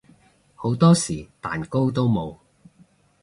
[0.55, 2.37] 好多時蛋糕都冇